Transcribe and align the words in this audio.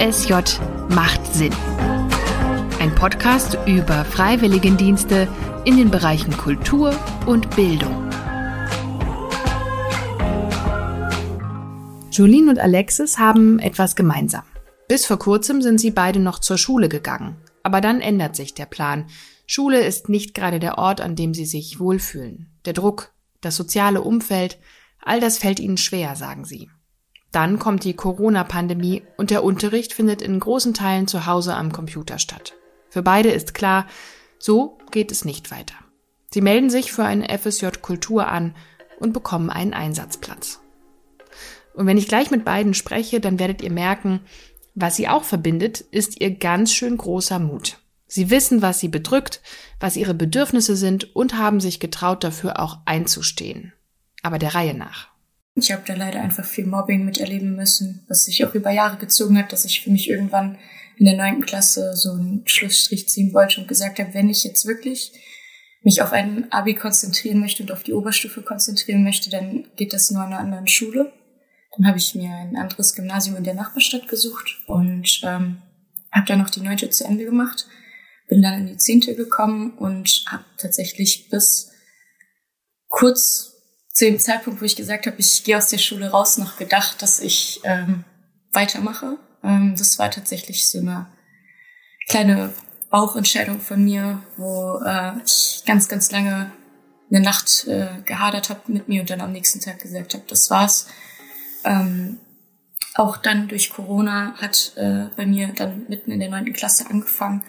FSJ 0.00 0.32
macht 0.88 1.26
Sinn. 1.34 1.52
Ein 2.78 2.94
Podcast 2.94 3.58
über 3.66 4.06
Freiwilligendienste 4.06 5.28
in 5.66 5.76
den 5.76 5.90
Bereichen 5.90 6.34
Kultur 6.38 6.98
und 7.26 7.54
Bildung. 7.54 8.08
Jolene 12.12 12.48
und 12.48 12.58
Alexis 12.58 13.18
haben 13.18 13.58
etwas 13.58 13.94
gemeinsam. 13.94 14.44
Bis 14.88 15.04
vor 15.04 15.18
kurzem 15.18 15.60
sind 15.60 15.78
sie 15.78 15.90
beide 15.90 16.18
noch 16.18 16.38
zur 16.38 16.56
Schule 16.56 16.88
gegangen. 16.88 17.36
Aber 17.62 17.82
dann 17.82 18.00
ändert 18.00 18.36
sich 18.36 18.54
der 18.54 18.64
Plan. 18.64 19.04
Schule 19.46 19.82
ist 19.82 20.08
nicht 20.08 20.34
gerade 20.34 20.60
der 20.60 20.78
Ort, 20.78 21.02
an 21.02 21.14
dem 21.14 21.34
sie 21.34 21.44
sich 21.44 21.78
wohlfühlen. 21.78 22.58
Der 22.64 22.72
Druck, 22.72 23.12
das 23.42 23.54
soziale 23.54 24.00
Umfeld, 24.00 24.58
all 25.02 25.20
das 25.20 25.36
fällt 25.36 25.60
ihnen 25.60 25.76
schwer, 25.76 26.16
sagen 26.16 26.46
sie. 26.46 26.70
Dann 27.32 27.58
kommt 27.58 27.84
die 27.84 27.94
Corona-Pandemie 27.94 29.02
und 29.16 29.30
der 29.30 29.44
Unterricht 29.44 29.92
findet 29.92 30.20
in 30.20 30.40
großen 30.40 30.74
Teilen 30.74 31.06
zu 31.06 31.26
Hause 31.26 31.54
am 31.54 31.72
Computer 31.72 32.18
statt. 32.18 32.54
Für 32.88 33.02
beide 33.02 33.30
ist 33.30 33.54
klar, 33.54 33.86
so 34.38 34.78
geht 34.90 35.12
es 35.12 35.24
nicht 35.24 35.50
weiter. 35.50 35.74
Sie 36.32 36.40
melden 36.40 36.70
sich 36.70 36.92
für 36.92 37.04
einen 37.04 37.24
FSJ 37.24 37.66
Kultur 37.80 38.28
an 38.28 38.54
und 38.98 39.12
bekommen 39.12 39.50
einen 39.50 39.74
Einsatzplatz. 39.74 40.60
Und 41.74 41.86
wenn 41.86 41.98
ich 41.98 42.08
gleich 42.08 42.30
mit 42.30 42.44
beiden 42.44 42.74
spreche, 42.74 43.20
dann 43.20 43.38
werdet 43.38 43.62
ihr 43.62 43.70
merken, 43.70 44.20
was 44.74 44.96
sie 44.96 45.08
auch 45.08 45.24
verbindet, 45.24 45.80
ist 45.80 46.20
ihr 46.20 46.30
ganz 46.32 46.72
schön 46.72 46.96
großer 46.96 47.38
Mut. 47.38 47.78
Sie 48.06 48.30
wissen, 48.30 48.60
was 48.60 48.80
sie 48.80 48.88
bedrückt, 48.88 49.40
was 49.78 49.96
ihre 49.96 50.14
Bedürfnisse 50.14 50.74
sind 50.74 51.14
und 51.14 51.36
haben 51.36 51.60
sich 51.60 51.78
getraut, 51.78 52.24
dafür 52.24 52.58
auch 52.58 52.78
einzustehen. 52.84 53.72
Aber 54.22 54.38
der 54.38 54.54
Reihe 54.54 54.74
nach. 54.74 55.09
Ich 55.60 55.72
habe 55.72 55.82
da 55.86 55.94
leider 55.94 56.20
einfach 56.20 56.44
viel 56.44 56.66
Mobbing 56.66 57.04
miterleben 57.04 57.54
müssen, 57.54 58.04
was 58.08 58.24
sich 58.24 58.44
auch 58.44 58.54
über 58.54 58.70
Jahre 58.70 58.96
gezogen 58.96 59.38
hat, 59.38 59.52
dass 59.52 59.64
ich 59.64 59.82
für 59.82 59.90
mich 59.90 60.08
irgendwann 60.08 60.58
in 60.96 61.06
der 61.06 61.16
neunten 61.16 61.44
Klasse 61.44 61.94
so 61.94 62.12
einen 62.12 62.42
Schlussstrich 62.46 63.08
ziehen 63.08 63.32
wollte 63.32 63.60
und 63.60 63.68
gesagt 63.68 63.98
habe, 63.98 64.12
wenn 64.14 64.28
ich 64.28 64.44
jetzt 64.44 64.66
wirklich 64.66 65.12
mich 65.82 66.02
auf 66.02 66.12
ein 66.12 66.50
Abi 66.52 66.74
konzentrieren 66.74 67.40
möchte 67.40 67.62
und 67.62 67.72
auf 67.72 67.82
die 67.82 67.92
Oberstufe 67.92 68.42
konzentrieren 68.42 69.02
möchte, 69.02 69.30
dann 69.30 69.66
geht 69.76 69.92
das 69.92 70.10
nur 70.10 70.22
an 70.22 70.32
einer 70.32 70.40
anderen 70.40 70.68
Schule. 70.68 71.12
Dann 71.76 71.86
habe 71.86 71.98
ich 71.98 72.14
mir 72.14 72.30
ein 72.30 72.56
anderes 72.56 72.94
Gymnasium 72.94 73.36
in 73.36 73.44
der 73.44 73.54
Nachbarstadt 73.54 74.08
gesucht 74.08 74.62
und 74.66 75.20
ähm, 75.24 75.62
habe 76.12 76.26
dann 76.26 76.38
noch 76.38 76.50
die 76.50 76.60
neunte 76.60 76.90
zu 76.90 77.04
Ende 77.04 77.24
gemacht, 77.24 77.66
bin 78.28 78.42
dann 78.42 78.60
in 78.60 78.66
die 78.66 78.76
zehnte 78.76 79.14
gekommen 79.14 79.78
und 79.78 80.24
habe 80.26 80.44
tatsächlich 80.58 81.28
bis 81.30 81.70
kurz 82.88 83.50
zu 83.92 84.04
dem 84.04 84.18
Zeitpunkt, 84.18 84.60
wo 84.60 84.64
ich 84.64 84.76
gesagt 84.76 85.06
habe, 85.06 85.16
ich 85.18 85.44
gehe 85.44 85.56
aus 85.56 85.68
der 85.68 85.78
Schule 85.78 86.10
raus, 86.10 86.38
noch 86.38 86.56
gedacht, 86.56 87.02
dass 87.02 87.20
ich 87.20 87.60
ähm, 87.64 88.04
weitermache. 88.52 89.18
Ähm, 89.42 89.74
das 89.76 89.98
war 89.98 90.10
tatsächlich 90.10 90.68
so 90.68 90.78
eine 90.78 91.06
kleine 92.08 92.52
Bauchentscheidung 92.90 93.60
von 93.60 93.84
mir, 93.84 94.22
wo 94.36 94.80
äh, 94.84 95.12
ich 95.24 95.62
ganz, 95.66 95.88
ganz 95.88 96.10
lange 96.10 96.50
eine 97.10 97.20
Nacht 97.20 97.66
äh, 97.66 97.88
gehadert 98.04 98.50
habe 98.50 98.60
mit 98.68 98.88
mir 98.88 99.00
und 99.00 99.10
dann 99.10 99.20
am 99.20 99.32
nächsten 99.32 99.60
Tag 99.60 99.80
gesagt 99.80 100.14
habe, 100.14 100.24
das 100.28 100.50
war's. 100.50 100.86
Ähm, 101.64 102.18
auch 102.94 103.16
dann 103.16 103.48
durch 103.48 103.70
Corona 103.70 104.34
hat 104.36 104.72
äh, 104.76 105.06
bei 105.16 105.26
mir 105.26 105.48
dann 105.48 105.86
mitten 105.88 106.10
in 106.10 106.20
der 106.20 106.30
neunten 106.30 106.52
Klasse 106.52 106.86
angefangen. 106.88 107.42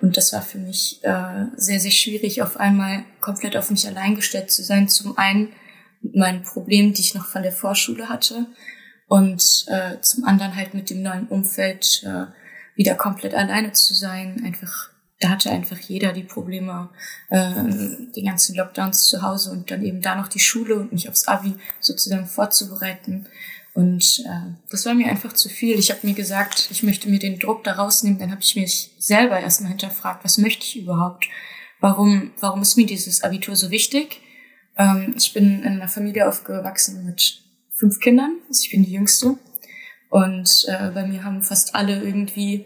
Und 0.00 0.16
das 0.16 0.32
war 0.32 0.42
für 0.42 0.58
mich 0.58 1.00
äh, 1.02 1.46
sehr, 1.56 1.78
sehr 1.78 1.90
schwierig, 1.90 2.42
auf 2.42 2.56
einmal 2.58 3.04
komplett 3.20 3.56
auf 3.56 3.70
mich 3.70 3.86
allein 3.86 4.14
gestellt 4.16 4.50
zu 4.50 4.62
sein. 4.62 4.88
Zum 4.88 5.18
einen 5.18 5.52
meinen 6.02 6.42
Problemen, 6.42 6.92
die 6.92 7.02
ich 7.02 7.14
noch 7.14 7.26
von 7.26 7.42
der 7.42 7.52
Vorschule 7.52 8.08
hatte. 8.08 8.46
Und 9.06 9.64
äh, 9.68 10.00
zum 10.00 10.24
anderen 10.24 10.54
halt 10.54 10.74
mit 10.74 10.88
dem 10.90 11.02
neuen 11.02 11.26
Umfeld 11.26 12.02
äh, 12.04 12.26
wieder 12.76 12.94
komplett 12.94 13.34
alleine 13.34 13.72
zu 13.72 13.92
sein. 13.92 14.42
Einfach, 14.44 14.90
da 15.18 15.30
hatte 15.30 15.50
einfach 15.50 15.78
jeder 15.78 16.12
die 16.12 16.22
Probleme, 16.22 16.90
äh, 17.28 17.50
die 18.14 18.22
ganzen 18.22 18.54
Lockdowns 18.54 19.08
zu 19.08 19.22
Hause 19.22 19.50
und 19.50 19.70
dann 19.70 19.84
eben 19.84 20.00
da 20.00 20.14
noch 20.14 20.28
die 20.28 20.38
Schule 20.38 20.76
und 20.76 20.92
mich 20.92 21.08
aufs 21.08 21.26
Abi 21.26 21.54
sozusagen 21.80 22.26
vorzubereiten. 22.26 23.26
Und 23.74 24.20
äh, 24.26 24.54
das 24.70 24.86
war 24.86 24.94
mir 24.94 25.08
einfach 25.08 25.32
zu 25.32 25.48
viel. 25.48 25.78
Ich 25.78 25.90
habe 25.90 26.06
mir 26.06 26.14
gesagt, 26.14 26.68
ich 26.70 26.82
möchte 26.82 27.08
mir 27.08 27.18
den 27.18 27.38
Druck 27.38 27.64
da 27.64 27.72
rausnehmen. 27.72 28.18
Dann 28.18 28.30
habe 28.30 28.42
ich 28.42 28.56
mich 28.56 28.92
selber 28.98 29.40
erstmal 29.40 29.70
hinterfragt, 29.70 30.24
was 30.24 30.38
möchte 30.38 30.64
ich 30.64 30.82
überhaupt? 30.82 31.26
Warum, 31.80 32.32
warum 32.40 32.62
ist 32.62 32.76
mir 32.76 32.86
dieses 32.86 33.22
Abitur 33.22 33.56
so 33.56 33.70
wichtig? 33.70 34.20
Ähm, 34.80 35.14
ich 35.16 35.32
bin 35.34 35.62
in 35.62 35.74
einer 35.74 35.88
Familie 35.88 36.26
aufgewachsen 36.26 37.04
mit 37.04 37.42
fünf 37.74 38.00
Kindern. 38.00 38.38
Also 38.48 38.62
ich 38.64 38.70
bin 38.70 38.84
die 38.84 38.92
Jüngste. 38.92 39.36
Und 40.08 40.66
äh, 40.68 40.90
bei 40.90 41.06
mir 41.06 41.22
haben 41.22 41.42
fast 41.42 41.74
alle 41.74 42.02
irgendwie 42.02 42.64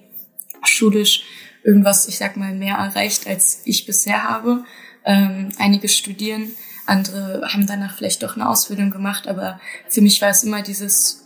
schulisch 0.64 1.24
irgendwas, 1.64 2.08
ich 2.08 2.16
sag 2.16 2.36
mal, 2.36 2.54
mehr 2.54 2.76
erreicht, 2.76 3.26
als 3.26 3.62
ich 3.64 3.84
bisher 3.84 4.22
habe. 4.22 4.64
Ähm, 5.04 5.50
einige 5.58 5.88
studieren, 5.88 6.52
andere 6.86 7.42
haben 7.52 7.66
danach 7.66 7.96
vielleicht 7.96 8.22
doch 8.22 8.36
eine 8.36 8.48
Ausbildung 8.48 8.90
gemacht, 8.90 9.26
aber 9.26 9.60
für 9.88 10.00
mich 10.00 10.22
war 10.22 10.30
es 10.30 10.44
immer 10.44 10.62
dieses 10.62 11.23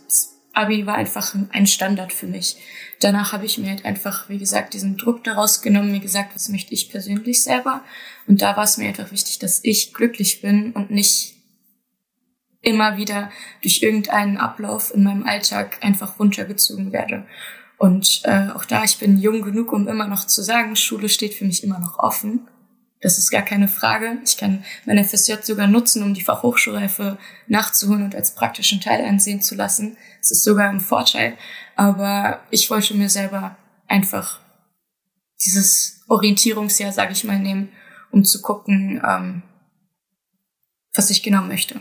Abi 0.53 0.85
war 0.85 0.95
einfach 0.95 1.35
ein 1.51 1.67
Standard 1.67 2.11
für 2.11 2.27
mich. 2.27 2.57
Danach 2.99 3.33
habe 3.33 3.45
ich 3.45 3.57
mir 3.57 3.69
halt 3.69 3.85
einfach, 3.85 4.29
wie 4.29 4.39
gesagt, 4.39 4.73
diesen 4.73 4.97
Druck 4.97 5.23
daraus 5.23 5.61
genommen, 5.61 5.91
mir 5.91 5.99
gesagt, 5.99 6.35
was 6.35 6.49
möchte 6.49 6.73
ich 6.73 6.89
persönlich 6.89 7.43
selber. 7.43 7.81
Und 8.27 8.41
da 8.41 8.57
war 8.57 8.63
es 8.63 8.77
mir 8.77 8.87
einfach 8.87 9.11
wichtig, 9.11 9.39
dass 9.39 9.63
ich 9.63 9.93
glücklich 9.93 10.41
bin 10.41 10.73
und 10.73 10.91
nicht 10.91 11.35
immer 12.61 12.97
wieder 12.97 13.31
durch 13.61 13.81
irgendeinen 13.81 14.37
Ablauf 14.37 14.93
in 14.93 15.03
meinem 15.03 15.23
Alltag 15.23 15.77
einfach 15.81 16.19
runtergezogen 16.19 16.91
werde. 16.91 17.25
Und 17.77 18.21
äh, 18.25 18.49
auch 18.53 18.65
da, 18.65 18.83
ich 18.83 18.97
bin 18.97 19.17
jung 19.17 19.41
genug, 19.41 19.71
um 19.71 19.87
immer 19.87 20.07
noch 20.07 20.27
zu 20.27 20.41
sagen, 20.41 20.75
Schule 20.75 21.07
steht 21.07 21.33
für 21.33 21.45
mich 21.45 21.63
immer 21.63 21.79
noch 21.79 21.99
offen. 21.99 22.47
Das 23.01 23.17
ist 23.17 23.31
gar 23.31 23.43
keine 23.43 23.69
Frage. 23.69 24.17
Ich 24.25 24.37
kann 24.37 24.65
meine 24.85 25.03
FSJ 25.05 25.35
sogar 25.41 25.67
nutzen, 25.67 26.03
um 26.03 26.13
die 26.13 26.21
Fachhochschulreife 26.21 27.17
nachzuholen 27.47 28.03
und 28.03 28.15
als 28.15 28.35
praktischen 28.35 28.81
Teil 28.81 29.05
ansehen 29.05 29.41
zu 29.41 29.55
lassen. 29.55 29.97
Es 30.21 30.31
ist 30.31 30.43
sogar 30.43 30.69
ein 30.69 30.81
Vorteil. 30.81 31.37
Aber 31.75 32.41
ich 32.51 32.69
wollte 32.69 32.93
mir 32.95 33.09
selber 33.09 33.55
einfach 33.87 34.41
dieses 35.45 36.01
Orientierungsjahr, 36.09 36.91
sage 36.91 37.13
ich 37.13 37.23
mal, 37.23 37.39
nehmen, 37.39 37.69
um 38.11 38.25
zu 38.25 38.41
gucken, 38.41 39.01
ähm, 39.07 39.43
was 40.93 41.09
ich 41.09 41.23
genau 41.23 41.43
möchte. 41.43 41.79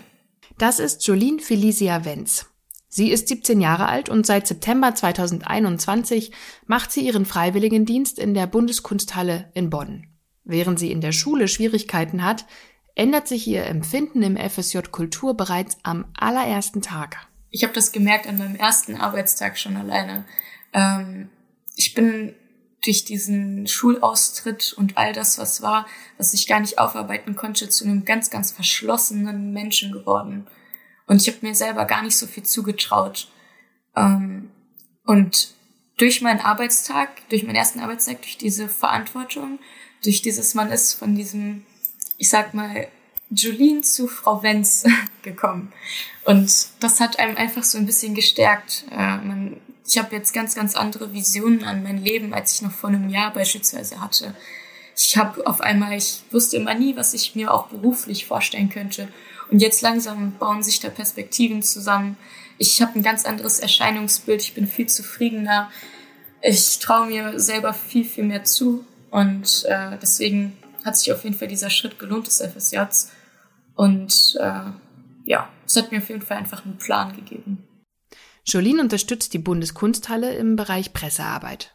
Das 0.56 0.78
ist 0.78 1.04
Jolene 1.06 1.40
Felicia 1.40 2.04
Wenz. 2.04 2.46
Sie 2.88 3.10
ist 3.10 3.28
17 3.28 3.60
Jahre 3.60 3.86
alt 3.86 4.08
und 4.08 4.24
seit 4.24 4.46
September 4.46 4.94
2021 4.94 6.32
macht 6.66 6.92
sie 6.92 7.00
ihren 7.00 7.26
Freiwilligendienst 7.26 8.18
in 8.18 8.34
der 8.34 8.46
Bundeskunsthalle 8.46 9.50
in 9.54 9.68
Bonn. 9.68 10.06
Während 10.48 10.78
sie 10.78 10.90
in 10.90 11.02
der 11.02 11.12
Schule 11.12 11.46
Schwierigkeiten 11.46 12.24
hat, 12.24 12.46
ändert 12.94 13.28
sich 13.28 13.46
ihr 13.46 13.66
Empfinden 13.66 14.22
im 14.22 14.36
FSJ 14.38 14.78
Kultur 14.90 15.36
bereits 15.36 15.76
am 15.82 16.06
allerersten 16.16 16.80
Tag. 16.80 17.18
Ich 17.50 17.64
habe 17.64 17.74
das 17.74 17.92
gemerkt 17.92 18.26
an 18.26 18.38
meinem 18.38 18.56
ersten 18.56 18.96
Arbeitstag 18.96 19.58
schon 19.58 19.76
alleine. 19.76 20.24
Ähm, 20.72 21.28
ich 21.76 21.92
bin 21.92 22.34
durch 22.82 23.04
diesen 23.04 23.66
Schulaustritt 23.66 24.72
und 24.72 24.96
all 24.96 25.12
das, 25.12 25.38
was 25.38 25.60
war, 25.60 25.86
was 26.16 26.32
ich 26.32 26.46
gar 26.46 26.60
nicht 26.60 26.78
aufarbeiten 26.78 27.36
konnte, 27.36 27.68
zu 27.68 27.84
einem 27.84 28.06
ganz, 28.06 28.30
ganz 28.30 28.50
verschlossenen 28.50 29.52
Menschen 29.52 29.92
geworden. 29.92 30.46
Und 31.06 31.20
ich 31.20 31.28
habe 31.28 31.46
mir 31.46 31.54
selber 31.54 31.84
gar 31.84 32.02
nicht 32.02 32.16
so 32.16 32.26
viel 32.26 32.44
zugetraut. 32.44 33.30
Ähm, 33.94 34.50
und 35.04 35.52
durch 35.98 36.22
meinen 36.22 36.40
Arbeitstag, 36.40 37.28
durch 37.28 37.42
meinen 37.42 37.56
ersten 37.56 37.80
Arbeitstag, 37.80 38.22
durch 38.22 38.38
diese 38.38 38.66
Verantwortung, 38.66 39.58
durch 40.04 40.22
dieses, 40.22 40.54
man 40.54 40.70
ist 40.70 40.94
von 40.94 41.14
diesem, 41.14 41.64
ich 42.16 42.28
sag 42.28 42.54
mal, 42.54 42.88
Julien 43.30 43.82
zu 43.82 44.08
Frau 44.08 44.42
Wenz 44.42 44.84
gekommen. 45.22 45.72
Und 46.24 46.50
das 46.80 47.00
hat 47.00 47.18
einem 47.18 47.36
einfach 47.36 47.64
so 47.64 47.78
ein 47.78 47.86
bisschen 47.86 48.14
gestärkt. 48.14 48.84
Äh, 48.90 49.16
man, 49.18 49.60
ich 49.86 49.98
habe 49.98 50.14
jetzt 50.14 50.32
ganz, 50.32 50.54
ganz 50.54 50.74
andere 50.74 51.12
Visionen 51.12 51.64
an 51.64 51.82
mein 51.82 52.02
Leben, 52.02 52.34
als 52.34 52.54
ich 52.54 52.62
noch 52.62 52.72
vor 52.72 52.90
einem 52.90 53.08
Jahr 53.08 53.32
beispielsweise 53.32 54.00
hatte. 54.00 54.34
Ich 54.96 55.16
habe 55.16 55.46
auf 55.46 55.60
einmal, 55.60 55.96
ich 55.96 56.22
wusste 56.30 56.56
immer 56.56 56.74
nie, 56.74 56.96
was 56.96 57.14
ich 57.14 57.34
mir 57.34 57.52
auch 57.52 57.68
beruflich 57.68 58.26
vorstellen 58.26 58.68
könnte. 58.68 59.08
Und 59.50 59.60
jetzt 59.60 59.80
langsam 59.80 60.36
bauen 60.38 60.62
sich 60.62 60.80
da 60.80 60.90
Perspektiven 60.90 61.62
zusammen. 61.62 62.16
Ich 62.58 62.82
habe 62.82 62.98
ein 62.98 63.02
ganz 63.02 63.24
anderes 63.24 63.60
Erscheinungsbild. 63.60 64.42
Ich 64.42 64.54
bin 64.54 64.66
viel 64.66 64.88
zufriedener. 64.88 65.70
Ich 66.42 66.78
traue 66.80 67.06
mir 67.06 67.38
selber 67.38 67.72
viel, 67.72 68.04
viel 68.04 68.24
mehr 68.24 68.44
zu. 68.44 68.84
Und 69.10 69.64
äh, 69.66 69.96
deswegen 70.00 70.56
hat 70.84 70.96
sich 70.96 71.12
auf 71.12 71.24
jeden 71.24 71.36
Fall 71.36 71.48
dieser 71.48 71.70
Schritt 71.70 71.98
gelohnt 71.98 72.26
des 72.26 72.40
FSJs. 72.40 73.10
Und 73.74 74.36
äh, 74.40 74.70
ja, 75.24 75.48
es 75.66 75.76
hat 75.76 75.92
mir 75.92 75.98
auf 75.98 76.08
jeden 76.08 76.22
Fall 76.22 76.38
einfach 76.38 76.64
einen 76.64 76.78
Plan 76.78 77.14
gegeben. 77.14 77.64
Jolene 78.44 78.80
unterstützt 78.80 79.34
die 79.34 79.38
Bundeskunsthalle 79.38 80.34
im 80.34 80.56
Bereich 80.56 80.92
Pressearbeit. 80.92 81.74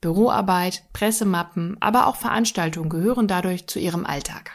Büroarbeit, 0.00 0.84
Pressemappen, 0.92 1.76
aber 1.80 2.06
auch 2.06 2.16
Veranstaltungen 2.16 2.90
gehören 2.90 3.26
dadurch 3.26 3.66
zu 3.66 3.78
ihrem 3.78 4.04
Alltag. 4.04 4.52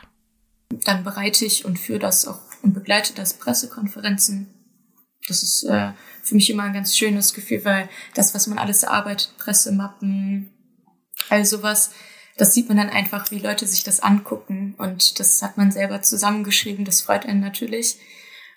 Dann 0.69 1.03
bereite 1.03 1.45
ich 1.45 1.65
und 1.65 1.79
führe 1.79 1.99
das 1.99 2.27
auch 2.27 2.39
und 2.61 2.73
begleite 2.73 3.13
das 3.13 3.33
Pressekonferenzen. 3.33 4.53
Das 5.27 5.43
ist 5.43 5.63
äh, 5.63 5.91
für 6.23 6.35
mich 6.35 6.49
immer 6.49 6.63
ein 6.63 6.73
ganz 6.73 6.95
schönes 6.95 7.33
Gefühl, 7.33 7.65
weil 7.65 7.89
das, 8.13 8.33
was 8.33 8.47
man 8.47 8.57
alles 8.57 8.83
erarbeitet, 8.83 9.33
Pressemappen, 9.37 10.51
all 11.29 11.45
sowas, 11.45 11.91
das 12.37 12.53
sieht 12.53 12.69
man 12.69 12.77
dann 12.77 12.89
einfach, 12.89 13.31
wie 13.31 13.39
Leute 13.39 13.67
sich 13.67 13.83
das 13.83 13.99
angucken. 13.99 14.75
Und 14.77 15.19
das 15.19 15.41
hat 15.41 15.57
man 15.57 15.71
selber 15.71 16.01
zusammengeschrieben, 16.01 16.85
das 16.85 17.01
freut 17.01 17.25
einen 17.25 17.41
natürlich. 17.41 17.97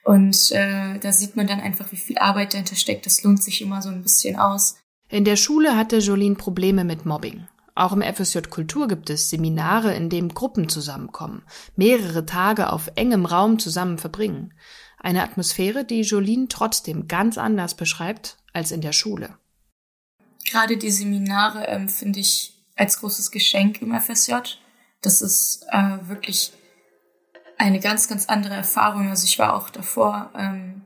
Und 0.05 0.53
äh, 0.53 0.99
da 0.99 1.13
sieht 1.13 1.37
man 1.37 1.47
dann 1.47 1.61
einfach, 1.61 1.91
wie 1.93 1.97
viel 1.97 2.19
Arbeit 2.19 2.55
dahinter 2.55 2.77
steckt. 2.77 3.07
Das 3.07 3.23
lohnt 3.23 3.43
sich 3.43 3.61
immer 3.61 3.83
so 3.83 3.89
ein 3.89 4.03
bisschen 4.03 4.37
aus. 4.37 4.77
In 5.09 5.25
der 5.25 5.37
Schule 5.37 5.77
hatte 5.77 5.99
Jolene 5.99 6.37
Probleme 6.37 6.85
mit 6.85 7.05
Mobbing. 7.07 7.47
Auch 7.75 7.93
im 7.93 8.03
FSJ 8.03 8.41
Kultur 8.51 8.87
gibt 8.87 9.11
es 9.11 9.31
Seminare, 9.31 9.95
in 9.95 10.11
denen 10.11 10.29
Gruppen 10.29 10.69
zusammenkommen, 10.69 11.43
mehrere 11.75 12.27
Tage 12.27 12.71
auf 12.73 12.91
engem 12.97 13.25
Raum 13.25 13.59
zusammen 13.59 13.99
verbringen. 13.99 14.53
Eine 14.99 15.23
Atmosphäre, 15.23 15.85
die 15.85 16.03
Jolene 16.03 16.49
trotzdem 16.49 17.09
ganz 17.09 17.39
anders 17.39 17.75
beschreibt 17.75 18.39
als 18.53 18.71
in 18.73 18.83
der 18.83 18.93
Schule. 18.93 19.37
Gerade 20.45 20.77
die 20.77 20.91
Seminare 20.91 21.67
ähm, 21.67 21.89
finde 21.89 22.21
ich 22.21 22.62
als 22.77 22.99
großes 23.01 23.31
Geschenk 23.31 23.83
im 23.83 23.99
FSJ. 23.99 24.35
Das 25.01 25.23
ist 25.23 25.67
äh, 25.71 26.09
wirklich 26.09 26.53
eine 27.59 27.81
ganz, 27.81 28.09
ganz 28.09 28.27
andere 28.27 28.55
Erfahrung. 28.55 29.09
Also 29.09 29.25
ich 29.25 29.39
war 29.39 29.55
auch 29.55 29.71
davor 29.71 30.31
ähm, 30.37 30.83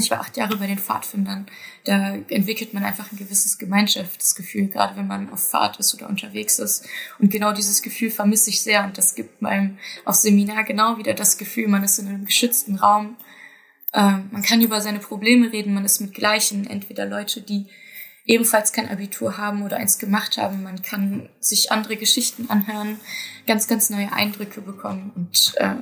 ich 0.00 0.10
war 0.10 0.20
acht 0.20 0.36
Jahre 0.36 0.56
bei 0.56 0.66
den 0.66 0.78
Pfadfindern. 0.78 1.46
Da 1.84 2.14
entwickelt 2.28 2.74
man 2.74 2.84
einfach 2.84 3.12
ein 3.12 3.18
gewisses 3.18 3.58
Gemeinschaftsgefühl, 3.58 4.68
gerade 4.68 4.96
wenn 4.96 5.06
man 5.06 5.30
auf 5.30 5.50
Fahrt 5.50 5.78
ist 5.78 5.94
oder 5.94 6.08
unterwegs 6.08 6.58
ist. 6.58 6.86
Und 7.18 7.30
genau 7.30 7.52
dieses 7.52 7.82
Gefühl 7.82 8.10
vermisse 8.10 8.50
ich 8.50 8.62
sehr. 8.62 8.84
Und 8.84 8.98
das 8.98 9.14
gibt 9.14 9.40
meinem 9.40 9.78
auf 10.04 10.16
Seminar 10.16 10.64
genau 10.64 10.98
wieder 10.98 11.14
das 11.14 11.38
Gefühl, 11.38 11.68
man 11.68 11.84
ist 11.84 11.98
in 11.98 12.08
einem 12.08 12.24
geschützten 12.24 12.76
Raum. 12.76 13.16
Ähm, 13.92 14.28
man 14.32 14.42
kann 14.42 14.60
über 14.60 14.80
seine 14.80 14.98
Probleme 14.98 15.52
reden, 15.52 15.74
man 15.74 15.84
ist 15.84 16.00
mit 16.00 16.14
Gleichen, 16.14 16.66
entweder 16.66 17.06
Leute, 17.06 17.40
die 17.40 17.66
ebenfalls 18.24 18.72
kein 18.72 18.88
Abitur 18.88 19.36
haben 19.36 19.62
oder 19.62 19.76
eins 19.76 19.98
gemacht 19.98 20.38
haben. 20.38 20.62
Man 20.62 20.82
kann 20.82 21.28
sich 21.40 21.70
andere 21.70 21.96
Geschichten 21.96 22.48
anhören, 22.48 22.98
ganz, 23.46 23.68
ganz 23.68 23.90
neue 23.90 24.12
Eindrücke 24.12 24.60
bekommen. 24.60 25.12
Und 25.14 25.54
äh, 25.56 25.74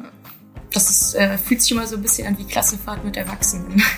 das 0.73 0.91
ist, 0.91 1.15
äh, 1.15 1.39
fühlt 1.39 1.63
sich 1.63 1.71
immer 1.73 1.87
so 1.87 1.97
ein 1.97 2.03
bisschen 2.03 2.27
an 2.27 2.39
wie 2.39 2.45
Klassenfahrt 2.45 3.05
mit 3.05 3.17
Erwachsenen. 3.17 3.83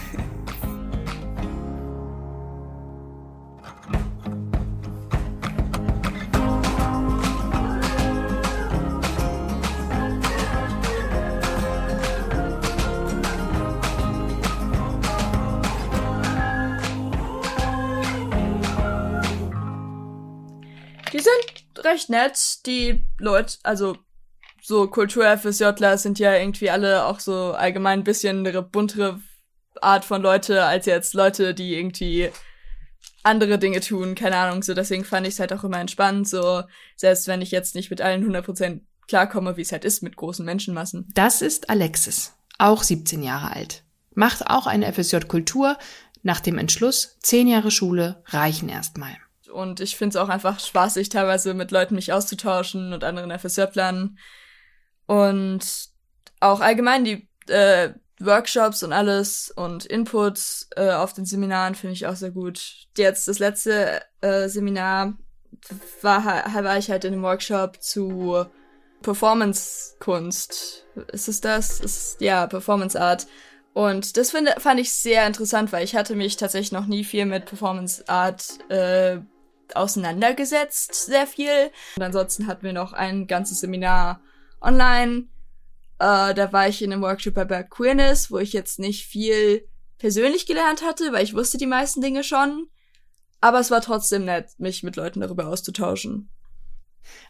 Die 21.14 21.20
sind 21.20 21.84
recht 21.84 22.11
nett, 22.11 22.66
die 22.66 23.05
Leute, 23.19 23.58
also 23.62 23.96
so 24.61 24.88
Kultur-FSJler 24.88 25.96
sind 25.96 26.19
ja 26.19 26.34
irgendwie 26.34 26.70
alle 26.70 27.06
auch 27.06 27.20
so 27.20 27.52
allgemein 27.52 28.00
ein 28.00 28.05
bisschen 28.05 28.44
eine 28.44 28.62
buntere 28.62 29.20
Art 29.81 30.05
von 30.05 30.22
Leute 30.22 30.64
als 30.64 30.87
jetzt 30.87 31.14
Leute, 31.14 31.55
die 31.55 31.76
irgendwie 31.76 32.31
andere 33.22 33.61
Dinge 33.61 33.78
tun, 33.78 34.16
keine 34.16 34.37
Ahnung, 34.37 34.64
so 34.64 34.75
deswegen 34.75 35.05
fand 35.05 35.26
ich 35.28 35.34
es 35.34 35.40
halt 35.40 35.52
auch 35.52 35.62
immer 35.62 35.78
entspannt, 35.78 36.28
so 36.28 36.62
selbst 36.96 37.28
wenn 37.28 37.43
ich 37.43 37.52
jetzt 37.52 37.76
nicht 37.76 37.90
mit 37.90 38.00
allen 38.00 38.28
100% 38.28 38.81
klarkomme, 39.06 39.56
wie 39.56 39.62
es 39.62 39.70
halt 39.70 39.84
ist 39.84 40.02
mit 40.02 40.16
großen 40.16 40.44
Menschenmassen. 40.44 41.08
Das 41.14 41.43
ist 41.43 41.70
Alexis, 41.70 42.32
auch 42.58 42.82
17 42.82 43.22
Jahre 43.22 43.55
alt. 43.55 43.84
Macht 44.14 44.49
auch 44.49 44.66
eine 44.66 44.93
FSJ 44.93 45.19
Kultur, 45.28 45.78
nach 46.25 46.40
dem 46.40 46.58
Entschluss, 46.58 47.19
10 47.22 47.46
Jahre 47.46 47.70
Schule 47.70 48.22
reichen 48.26 48.69
erstmal. 48.69 49.16
Und 49.54 49.80
ich 49.80 49.96
finde 49.96 50.18
es 50.18 50.22
auch 50.22 50.28
einfach 50.28 50.60
spaßig, 50.60 51.08
teilweise 51.08 51.54
mit 51.54 51.70
Leuten 51.70 51.94
mich 51.94 52.12
auszutauschen 52.12 52.92
und 52.92 53.04
anderen 53.04 53.36
FSJ-Lern. 53.38 54.18
Und 55.06 55.88
auch 56.40 56.60
allgemein 56.60 57.04
die 57.04 57.28
äh, 57.48 57.90
Workshops 58.18 58.82
und 58.82 58.92
alles 58.92 59.52
und 59.54 59.86
Inputs 59.86 60.68
äh, 60.76 60.90
auf 60.90 61.12
den 61.12 61.24
Seminaren 61.24 61.74
finde 61.74 61.94
ich 61.94 62.06
auch 62.06 62.16
sehr 62.16 62.30
gut. 62.30 62.86
Jetzt 62.96 63.28
das 63.28 63.38
letzte 63.38 64.02
äh, 64.20 64.48
Seminar 64.48 65.16
war, 66.02 66.24
war 66.24 66.78
ich 66.78 66.90
halt 66.90 67.04
in 67.04 67.14
einem 67.14 67.22
Workshop 67.22 67.80
zu 67.80 68.44
Performance-Kunst. 69.02 70.86
Ist 71.12 71.28
es 71.28 71.40
das? 71.40 71.80
Ist, 71.80 72.20
ja, 72.20 72.46
Performance 72.46 73.00
Art. 73.00 73.26
Und 73.72 74.16
das 74.16 74.30
finde, 74.30 74.54
fand 74.58 74.80
ich 74.80 74.92
sehr 74.92 75.26
interessant, 75.26 75.72
weil 75.72 75.84
ich 75.84 75.96
hatte 75.96 76.14
mich 76.14 76.36
tatsächlich 76.36 76.72
noch 76.72 76.86
nie 76.86 77.04
viel 77.04 77.26
mit 77.26 77.46
Performance 77.46 78.08
Art 78.08 78.44
äh, 78.70 79.18
auseinandergesetzt, 79.76 80.94
sehr 80.94 81.26
viel. 81.26 81.71
Und 81.97 82.03
ansonsten 82.03 82.47
hatten 82.47 82.65
wir 82.65 82.73
noch 82.73 82.93
ein 82.93 83.26
ganzes 83.26 83.61
Seminar 83.61 84.21
online. 84.61 85.29
Äh, 85.99 86.35
da 86.35 86.53
war 86.53 86.69
ich 86.69 86.82
in 86.82 86.93
einem 86.93 87.03
Workshop 87.03 87.35
bei 87.35 87.44
Berg 87.44 87.71
Queerness, 87.71 88.31
wo 88.31 88.38
ich 88.38 88.53
jetzt 88.53 88.79
nicht 88.79 89.06
viel 89.06 89.69
persönlich 89.99 90.47
gelernt 90.47 90.82
hatte, 90.82 91.12
weil 91.12 91.25
ich 91.25 91.35
wusste 91.35 91.59
die 91.59 91.67
meisten 91.67 92.00
Dinge 92.00 92.25
schon. 92.25 92.69
Aber 93.41 93.61
es 93.61 93.71
war 93.71 93.81
trotzdem 93.81 94.25
nett, 94.25 94.50
mich 94.59 94.82
mit 94.82 94.97
Leuten 94.97 95.21
darüber 95.21 95.49
auszutauschen. 95.49 96.31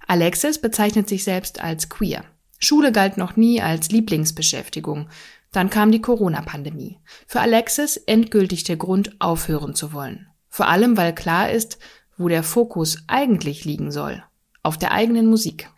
Alexis 0.06 0.60
bezeichnet 0.60 1.08
sich 1.08 1.24
selbst 1.24 1.60
als 1.60 1.88
queer. 1.88 2.24
Schule 2.60 2.92
galt 2.92 3.16
noch 3.16 3.36
nie 3.36 3.60
als 3.60 3.90
Lieblingsbeschäftigung. 3.90 5.08
Dann 5.52 5.70
kam 5.70 5.92
die 5.92 6.00
Corona-Pandemie. 6.00 6.98
Für 7.26 7.40
Alexis 7.40 7.96
endgültig 7.96 8.64
der 8.64 8.76
Grund, 8.76 9.16
aufhören 9.20 9.74
zu 9.74 9.92
wollen. 9.92 10.28
Vor 10.48 10.68
allem, 10.68 10.96
weil 10.96 11.14
klar 11.14 11.50
ist, 11.50 11.78
wo 12.16 12.28
der 12.28 12.42
Fokus 12.42 12.98
eigentlich 13.06 13.64
liegen 13.64 13.90
soll. 13.90 14.22
Auf 14.62 14.78
der 14.78 14.92
eigenen 14.92 15.26
Musik. 15.26 15.68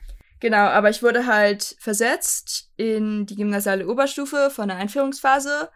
Genau, 0.41 0.59
aber 0.59 0.91
ich 0.91 1.03
wurde 1.03 1.27
halt 1.27 1.77
versetzt 1.79 2.71
in 2.77 3.27
die 3.27 3.37
gymnasiale 3.37 3.88
Oberstufe 3.88 4.50
von 4.50 4.69
der 4.69 4.77
Einführungsphase, 4.77 5.71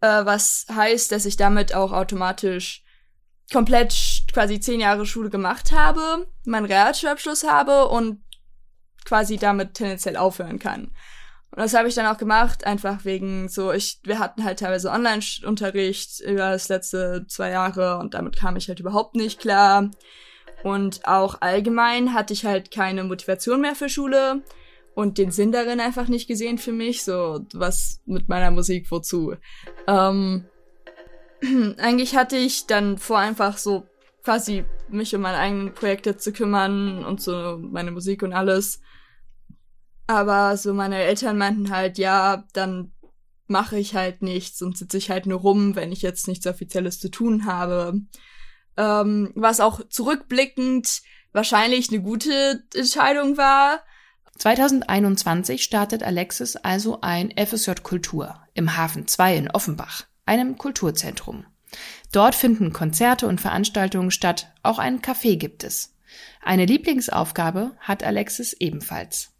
äh, 0.00 0.24
was 0.24 0.66
heißt, 0.72 1.10
dass 1.10 1.26
ich 1.26 1.36
damit 1.36 1.74
auch 1.74 1.92
automatisch 1.92 2.84
komplett 3.52 4.24
quasi 4.32 4.60
zehn 4.60 4.80
Jahre 4.80 5.06
Schule 5.06 5.30
gemacht 5.30 5.72
habe, 5.72 6.28
meinen 6.44 6.66
Realschulabschluss 6.66 7.44
habe 7.44 7.88
und 7.88 8.22
quasi 9.04 9.36
damit 9.36 9.74
tendenziell 9.74 10.16
aufhören 10.16 10.58
kann. 10.58 10.92
Und 11.50 11.60
das 11.60 11.74
habe 11.74 11.88
ich 11.88 11.94
dann 11.94 12.06
auch 12.06 12.18
gemacht, 12.18 12.66
einfach 12.66 13.04
wegen 13.04 13.48
so, 13.48 13.72
ich, 13.72 14.00
wir 14.04 14.18
hatten 14.18 14.44
halt 14.44 14.58
teilweise 14.58 14.90
Online-Unterricht 14.90 16.20
über 16.20 16.50
das 16.50 16.68
letzte 16.68 17.26
zwei 17.26 17.50
Jahre 17.50 17.98
und 17.98 18.14
damit 18.14 18.36
kam 18.36 18.56
ich 18.56 18.68
halt 18.68 18.80
überhaupt 18.80 19.14
nicht 19.14 19.40
klar. 19.40 19.90
Und 20.62 21.06
auch 21.06 21.40
allgemein 21.40 22.12
hatte 22.12 22.32
ich 22.32 22.44
halt 22.44 22.70
keine 22.70 23.04
Motivation 23.04 23.60
mehr 23.60 23.74
für 23.74 23.88
Schule 23.88 24.42
und 24.94 25.16
den 25.16 25.30
Sinn 25.30 25.52
darin 25.52 25.80
einfach 25.80 26.08
nicht 26.08 26.26
gesehen 26.26 26.58
für 26.58 26.72
mich. 26.72 27.04
So, 27.04 27.46
was 27.54 28.00
mit 28.04 28.28
meiner 28.28 28.50
Musik, 28.50 28.90
wozu? 28.90 29.36
Ähm, 29.86 30.44
eigentlich 31.78 32.16
hatte 32.16 32.36
ich 32.36 32.66
dann 32.66 32.98
vor, 32.98 33.18
einfach 33.18 33.56
so 33.58 33.86
quasi 34.24 34.64
mich 34.88 35.14
um 35.14 35.22
meine 35.22 35.38
eigenen 35.38 35.72
Projekte 35.72 36.16
zu 36.16 36.32
kümmern 36.32 37.04
und 37.04 37.22
so 37.22 37.58
meine 37.58 37.92
Musik 37.92 38.22
und 38.22 38.32
alles. 38.32 38.80
Aber 40.08 40.56
so 40.56 40.74
meine 40.74 40.96
Eltern 40.96 41.38
meinten 41.38 41.70
halt, 41.70 41.98
ja, 41.98 42.44
dann 42.52 42.90
mache 43.46 43.78
ich 43.78 43.94
halt 43.94 44.22
nichts 44.22 44.60
und 44.60 44.76
sitze 44.76 44.98
ich 44.98 45.10
halt 45.10 45.26
nur 45.26 45.38
rum, 45.38 45.76
wenn 45.76 45.92
ich 45.92 46.02
jetzt 46.02 46.26
nichts 46.26 46.46
Offizielles 46.46 46.98
zu 46.98 47.10
tun 47.10 47.46
habe 47.46 48.00
ähm, 48.78 49.32
was 49.34 49.60
auch 49.60 49.80
zurückblickend 49.90 51.02
wahrscheinlich 51.32 51.90
eine 51.90 52.00
gute 52.00 52.64
Entscheidung 52.74 53.36
war. 53.36 53.80
2021 54.38 55.64
startet 55.64 56.02
Alexis 56.04 56.56
also 56.56 57.00
ein 57.02 57.34
FSJ 57.36 57.72
Kultur 57.82 58.40
im 58.54 58.76
Hafen 58.76 59.08
2 59.08 59.36
in 59.36 59.50
Offenbach, 59.50 60.04
einem 60.24 60.56
Kulturzentrum. 60.56 61.44
Dort 62.12 62.34
finden 62.34 62.72
Konzerte 62.72 63.26
und 63.26 63.40
Veranstaltungen 63.40 64.12
statt, 64.12 64.52
auch 64.62 64.78
ein 64.78 65.02
Café 65.02 65.36
gibt 65.36 65.64
es. 65.64 65.96
Eine 66.40 66.64
Lieblingsaufgabe 66.64 67.72
hat 67.80 68.04
Alexis 68.04 68.54
ebenfalls. 68.54 69.32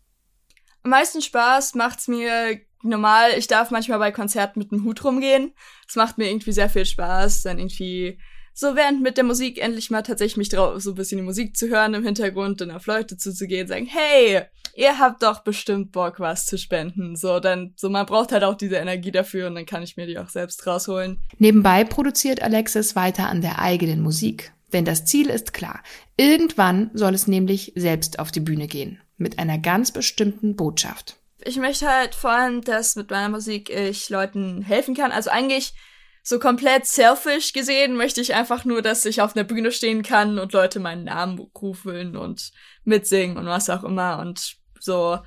Am 0.82 0.90
meisten 0.90 1.22
Spaß 1.22 1.74
macht's 1.74 2.08
mir 2.08 2.60
normal, 2.82 3.30
ich 3.36 3.46
darf 3.46 3.70
manchmal 3.70 3.98
bei 3.98 4.12
Konzerten 4.12 4.58
mit 4.58 4.72
einem 4.72 4.84
Hut 4.84 5.04
rumgehen. 5.04 5.52
Es 5.88 5.96
macht 5.96 6.18
mir 6.18 6.30
irgendwie 6.30 6.52
sehr 6.52 6.70
viel 6.70 6.86
Spaß, 6.86 7.42
dann 7.42 7.58
irgendwie 7.58 8.18
so 8.54 8.74
während 8.74 9.02
mit 9.02 9.16
der 9.16 9.24
Musik 9.24 9.62
endlich 9.62 9.88
mal 9.90 10.02
tatsächlich 10.02 10.36
mich 10.36 10.48
drauf, 10.48 10.80
so 10.82 10.90
ein 10.90 10.96
bisschen 10.96 11.18
die 11.18 11.24
Musik 11.24 11.56
zu 11.56 11.68
hören 11.68 11.94
im 11.94 12.02
Hintergrund 12.02 12.60
und 12.60 12.72
auf 12.72 12.86
Leute 12.86 13.16
zuzugehen, 13.16 13.68
sagen, 13.68 13.86
hey, 13.86 14.42
ihr 14.74 14.98
habt 14.98 15.22
doch 15.22 15.44
bestimmt 15.44 15.92
Bock, 15.92 16.18
was 16.18 16.44
zu 16.44 16.58
spenden. 16.58 17.14
So, 17.14 17.38
dann, 17.38 17.74
so 17.76 17.88
man 17.88 18.04
braucht 18.04 18.32
halt 18.32 18.42
auch 18.42 18.56
diese 18.56 18.74
Energie 18.74 19.12
dafür 19.12 19.46
und 19.46 19.54
dann 19.54 19.64
kann 19.64 19.84
ich 19.84 19.96
mir 19.96 20.06
die 20.06 20.18
auch 20.18 20.28
selbst 20.28 20.66
rausholen. 20.66 21.20
Nebenbei 21.38 21.84
produziert 21.84 22.42
Alexis 22.42 22.96
weiter 22.96 23.28
an 23.28 23.42
der 23.42 23.60
eigenen 23.60 24.00
Musik. 24.00 24.52
Denn 24.72 24.84
das 24.84 25.04
Ziel 25.04 25.30
ist 25.30 25.52
klar. 25.52 25.80
Irgendwann 26.16 26.90
soll 26.94 27.14
es 27.14 27.28
nämlich 27.28 27.72
selbst 27.76 28.18
auf 28.18 28.32
die 28.32 28.40
Bühne 28.40 28.66
gehen. 28.66 29.00
Mit 29.18 29.38
einer 29.38 29.58
ganz 29.58 29.92
bestimmten 29.92 30.56
Botschaft. 30.56 31.16
Ich 31.44 31.56
möchte 31.56 31.88
halt 31.88 32.14
vor 32.14 32.30
allem, 32.30 32.62
dass 32.62 32.96
mit 32.96 33.10
meiner 33.10 33.28
Musik 33.28 33.68
ich 33.70 34.08
Leuten 34.08 34.62
helfen 34.62 34.94
kann. 34.94 35.12
Also 35.12 35.30
eigentlich 35.30 35.74
so 36.22 36.38
komplett 36.38 36.86
selfish 36.86 37.52
gesehen 37.52 37.96
möchte 37.96 38.20
ich 38.20 38.34
einfach 38.34 38.64
nur, 38.64 38.82
dass 38.82 39.04
ich 39.04 39.22
auf 39.22 39.36
einer 39.36 39.44
Bühne 39.44 39.72
stehen 39.72 40.02
kann 40.02 40.38
und 40.38 40.52
Leute 40.52 40.80
meinen 40.80 41.04
Namen 41.04 41.38
rufen 41.38 42.16
und 42.16 42.52
mitsingen 42.84 43.36
und 43.36 43.46
was 43.46 43.70
auch 43.70 43.84
immer 43.84 44.18
und 44.18 44.56
so 44.78 45.18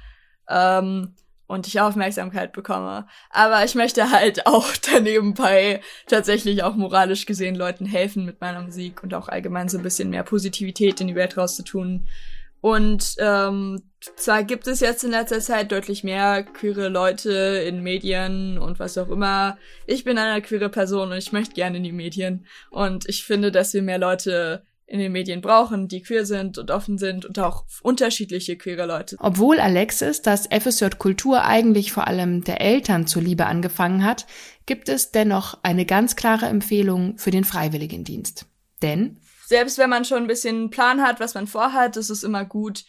ähm, 0.47 1.15
und 1.47 1.67
ich 1.67 1.81
Aufmerksamkeit 1.81 2.53
bekomme. 2.53 3.07
Aber 3.29 3.63
ich 3.65 3.75
möchte 3.75 4.11
halt 4.11 4.45
auch 4.47 4.67
danebenbei 4.77 5.81
tatsächlich 6.07 6.63
auch 6.63 6.75
moralisch 6.75 7.25
gesehen 7.25 7.55
Leuten 7.55 7.85
helfen 7.85 8.25
mit 8.25 8.39
meiner 8.39 8.61
Musik 8.61 9.03
und 9.03 9.13
auch 9.13 9.27
allgemein 9.27 9.69
so 9.69 9.77
ein 9.77 9.83
bisschen 9.83 10.09
mehr 10.09 10.23
Positivität 10.23 11.01
in 11.01 11.07
die 11.07 11.15
Welt 11.15 11.37
rauszutun. 11.37 12.07
Und 12.61 13.15
ähm, 13.17 13.81
zwar 14.15 14.43
gibt 14.43 14.67
es 14.67 14.79
jetzt 14.79 15.03
in 15.03 15.11
letzter 15.11 15.39
Zeit 15.39 15.71
deutlich 15.71 16.03
mehr 16.03 16.43
queere 16.43 16.89
Leute 16.89 17.31
in 17.31 17.81
Medien 17.81 18.57
und 18.59 18.79
was 18.79 18.97
auch 18.97 19.09
immer. 19.09 19.57
Ich 19.87 20.03
bin 20.03 20.17
eine 20.17 20.41
queere 20.41 20.69
Person 20.69 21.11
und 21.11 21.17
ich 21.17 21.31
möchte 21.31 21.55
gerne 21.55 21.77
in 21.77 21.83
die 21.83 21.91
Medien. 21.91 22.45
Und 22.69 23.09
ich 23.09 23.25
finde, 23.25 23.51
dass 23.51 23.73
wir 23.73 23.81
mehr 23.81 23.97
Leute 23.97 24.63
in 24.91 24.99
den 24.99 25.11
Medien 25.13 25.41
brauchen, 25.41 25.87
die 25.87 26.01
queer 26.01 26.25
sind 26.25 26.57
und 26.57 26.69
offen 26.69 26.97
sind 26.97 27.25
und 27.25 27.39
auch 27.39 27.63
unterschiedliche 27.81 28.57
queere 28.57 28.85
Leute. 28.85 29.15
Obwohl 29.19 29.59
Alexis 29.59 30.21
das 30.21 30.47
FSJ 30.47 30.87
Kultur 30.97 31.43
eigentlich 31.43 31.93
vor 31.93 32.07
allem 32.07 32.43
der 32.43 32.59
Eltern 32.59 33.07
zuliebe 33.07 33.45
angefangen 33.45 34.03
hat, 34.03 34.27
gibt 34.65 34.89
es 34.89 35.11
dennoch 35.11 35.57
eine 35.63 35.85
ganz 35.85 36.15
klare 36.15 36.47
Empfehlung 36.47 37.17
für 37.17 37.31
den 37.31 37.45
Freiwilligendienst. 37.45 38.47
Denn 38.81 39.19
selbst 39.51 39.77
wenn 39.77 39.89
man 39.89 40.05
schon 40.05 40.19
ein 40.19 40.27
bisschen 40.27 40.69
Plan 40.69 41.01
hat, 41.01 41.19
was 41.19 41.33
man 41.33 41.45
vorhat, 41.45 41.97
ist 41.97 42.09
es 42.09 42.23
immer 42.23 42.45
gut, 42.45 42.85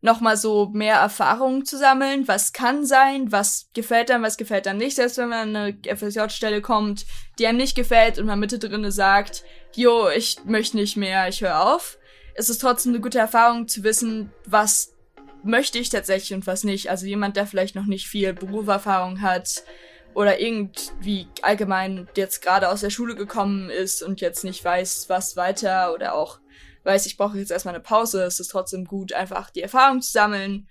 nochmal 0.00 0.36
so 0.36 0.68
mehr 0.72 0.96
Erfahrungen 0.96 1.64
zu 1.64 1.78
sammeln. 1.78 2.26
Was 2.26 2.52
kann 2.52 2.84
sein, 2.84 3.30
was 3.30 3.70
gefällt 3.74 4.10
einem, 4.10 4.24
was 4.24 4.36
gefällt 4.36 4.66
einem 4.66 4.80
nicht. 4.80 4.96
Selbst 4.96 5.18
wenn 5.18 5.28
man 5.28 5.54
an 5.54 5.74
eine 5.78 5.96
FSJ-Stelle 5.96 6.62
kommt, 6.62 7.06
die 7.38 7.46
einem 7.46 7.58
nicht 7.58 7.76
gefällt 7.76 8.18
und 8.18 8.26
man 8.26 8.40
Mitte 8.40 8.58
drinne 8.58 8.90
sagt, 8.90 9.44
jo, 9.76 10.08
ich 10.08 10.38
möchte 10.46 10.78
nicht 10.78 10.96
mehr, 10.96 11.28
ich 11.28 11.42
höre 11.42 11.74
auf. 11.74 11.96
Es 12.34 12.50
ist 12.50 12.60
trotzdem 12.60 12.90
eine 12.92 13.00
gute 13.00 13.20
Erfahrung 13.20 13.68
zu 13.68 13.84
wissen, 13.84 14.32
was 14.46 14.96
möchte 15.44 15.78
ich 15.78 15.90
tatsächlich 15.90 16.34
und 16.34 16.44
was 16.48 16.64
nicht. 16.64 16.90
Also 16.90 17.06
jemand, 17.06 17.36
der 17.36 17.46
vielleicht 17.46 17.76
noch 17.76 17.86
nicht 17.86 18.08
viel 18.08 18.32
Berufserfahrung 18.32 19.20
hat 19.20 19.62
oder 20.14 20.40
irgendwie 20.40 21.28
allgemein 21.42 22.08
jetzt 22.16 22.42
gerade 22.42 22.68
aus 22.68 22.80
der 22.80 22.90
Schule 22.90 23.14
gekommen 23.14 23.70
ist 23.70 24.02
und 24.02 24.20
jetzt 24.20 24.44
nicht 24.44 24.64
weiß, 24.64 25.06
was 25.08 25.36
weiter 25.36 25.94
oder 25.94 26.14
auch 26.14 26.40
weiß, 26.84 27.06
ich 27.06 27.16
brauche 27.16 27.38
jetzt 27.38 27.50
erstmal 27.50 27.74
eine 27.74 27.82
Pause, 27.82 28.22
es 28.24 28.40
ist 28.40 28.48
trotzdem 28.48 28.84
gut, 28.84 29.12
einfach 29.12 29.50
die 29.50 29.62
Erfahrung 29.62 30.00
zu 30.00 30.10
sammeln. 30.10 30.68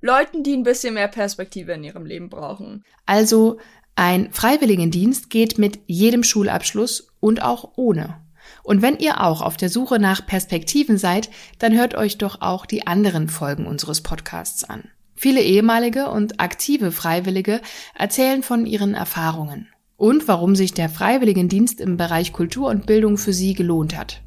Leuten, 0.00 0.42
die 0.42 0.54
ein 0.54 0.62
bisschen 0.62 0.94
mehr 0.94 1.08
Perspektive 1.08 1.72
in 1.72 1.84
ihrem 1.84 2.04
Leben 2.04 2.28
brauchen. 2.28 2.84
Also 3.06 3.58
ein 3.96 4.32
Freiwilligendienst 4.32 5.30
geht 5.30 5.58
mit 5.58 5.80
jedem 5.86 6.24
Schulabschluss 6.24 7.08
und 7.20 7.42
auch 7.42 7.72
ohne. 7.76 8.20
Und 8.62 8.82
wenn 8.82 8.98
ihr 8.98 9.22
auch 9.22 9.40
auf 9.40 9.56
der 9.56 9.68
Suche 9.68 9.98
nach 9.98 10.26
Perspektiven 10.26 10.98
seid, 10.98 11.30
dann 11.58 11.74
hört 11.74 11.94
euch 11.94 12.18
doch 12.18 12.40
auch 12.40 12.66
die 12.66 12.86
anderen 12.86 13.28
Folgen 13.28 13.66
unseres 13.66 14.02
Podcasts 14.02 14.64
an. 14.64 14.90
Viele 15.14 15.42
ehemalige 15.42 16.08
und 16.10 16.40
aktive 16.40 16.92
Freiwillige 16.92 17.60
erzählen 17.94 18.42
von 18.42 18.66
ihren 18.66 18.94
Erfahrungen 18.94 19.68
und 19.96 20.26
warum 20.28 20.56
sich 20.56 20.74
der 20.74 20.88
Freiwilligendienst 20.88 21.80
im 21.80 21.96
Bereich 21.96 22.32
Kultur 22.32 22.68
und 22.68 22.86
Bildung 22.86 23.16
für 23.16 23.32
sie 23.32 23.54
gelohnt 23.54 23.96
hat 23.96 24.24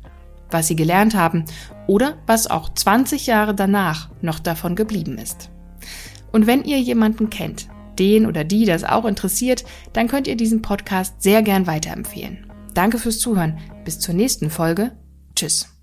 was 0.51 0.67
sie 0.67 0.75
gelernt 0.75 1.15
haben 1.15 1.45
oder 1.87 2.17
was 2.25 2.47
auch 2.47 2.73
20 2.73 3.27
Jahre 3.27 3.55
danach 3.55 4.09
noch 4.21 4.39
davon 4.39 4.75
geblieben 4.75 5.17
ist. 5.17 5.49
Und 6.31 6.47
wenn 6.47 6.63
ihr 6.63 6.79
jemanden 6.79 7.29
kennt, 7.29 7.67
den 7.99 8.25
oder 8.25 8.43
die 8.43 8.65
das 8.65 8.83
auch 8.83 9.05
interessiert, 9.05 9.63
dann 9.93 10.07
könnt 10.07 10.27
ihr 10.27 10.35
diesen 10.35 10.61
Podcast 10.61 11.21
sehr 11.21 11.41
gern 11.41 11.65
weiterempfehlen. 11.67 12.51
Danke 12.73 12.99
fürs 12.99 13.19
Zuhören. 13.19 13.57
Bis 13.85 13.99
zur 13.99 14.13
nächsten 14.13 14.49
Folge. 14.51 14.91
Tschüss. 15.35 15.76